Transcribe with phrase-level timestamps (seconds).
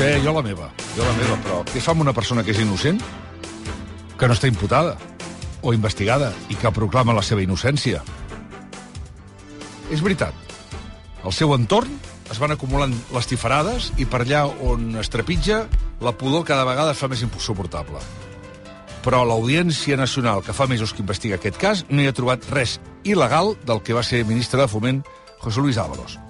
[0.00, 0.70] Sé, jo la meva.
[0.96, 3.00] Jo la meva, però què fa amb una persona que és innocent?
[4.16, 4.94] Que no està imputada
[5.60, 8.00] o investigada i que proclama la seva innocència.
[9.92, 10.32] És veritat,
[11.24, 11.92] al seu entorn
[12.32, 15.64] es van acumulant les tifarades i per allà on es trepitja,
[16.00, 18.00] la pudor cada vegada es fa més insuportable.
[19.04, 22.78] Però l'Audiència Nacional, que fa mesos que investiga aquest cas, no hi ha trobat res
[23.04, 25.04] il·legal del que va ser ministre de Foment
[25.44, 26.20] José Luis Ábalos.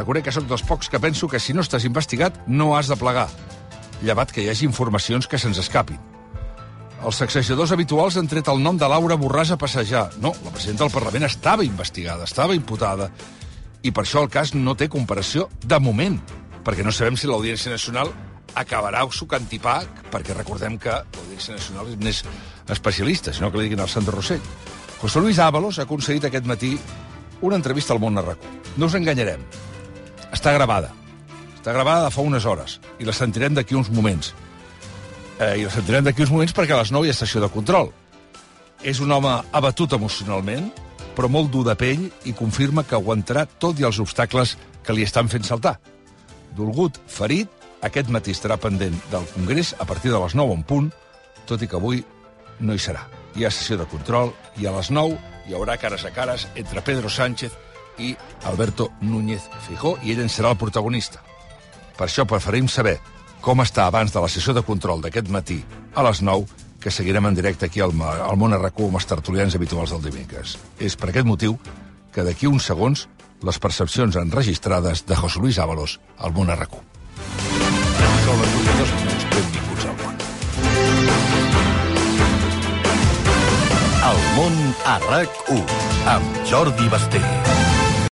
[0.00, 2.96] Reconec que sóc dels pocs que penso que si no estàs investigat no has de
[2.96, 3.26] plegar,
[4.00, 5.98] llevat que hi hagi informacions que se'ns escapin.
[7.04, 10.06] Els sacsejadors habituals han tret el nom de Laura Borràs a passejar.
[10.24, 13.10] No, la presidenta del Parlament estava investigada, estava imputada,
[13.84, 16.18] i per això el cas no té comparació de moment,
[16.64, 18.12] perquè no sabem si l'Audiència Nacional
[18.56, 22.24] acabarà sucant tipac, perquè recordem que l'Audiència Nacional és més
[22.72, 24.44] especialista, no que li diguin al Sant Rossell.
[25.00, 26.78] José Luis Ábalos ha aconseguit aquest matí
[27.40, 28.48] una entrevista al Món Narracó.
[28.76, 29.44] No us enganyarem.
[30.32, 30.92] Està gravada.
[31.58, 34.32] Està gravada de fa unes hores i la sentirem d'aquí uns moments.
[35.40, 37.50] Eh, I la sentirem d'aquí uns moments perquè a les 9 hi ha sessió de
[37.52, 37.90] control.
[38.82, 40.70] És un home abatut emocionalment,
[41.16, 45.04] però molt dur de pell i confirma que aguantarà tot i els obstacles que li
[45.04, 45.76] estan fent saltar.
[46.56, 47.50] Dolgut, ferit,
[47.84, 50.90] aquest matí estarà pendent del Congrés a partir de les 9 en punt,
[51.46, 52.04] tot i que avui
[52.60, 53.06] no hi serà.
[53.36, 56.82] Hi ha sessió de control i a les 9 hi haurà cares a cares entre
[56.86, 57.52] Pedro Sánchez
[57.98, 61.22] i Alberto Núñez Fijó i ell en serà el protagonista.
[61.96, 62.98] Per això preferim saber
[63.40, 65.62] com està abans de la sessió de control d'aquest matí
[65.94, 66.46] a les 9
[66.80, 70.56] que seguirem en directe aquí al, al món arracó amb els tertulians habituals del dimecres.
[70.80, 71.58] És per aquest motiu
[72.14, 73.06] que d'aquí uns segons
[73.44, 76.82] les percepcions enregistrades de José Luis Ábalos al món arracó.
[78.24, 79.26] Són les 8 dos minuts.
[79.36, 80.14] Benvinguts al món.
[84.10, 85.82] El món a RAC1
[86.16, 87.69] amb Jordi Basté.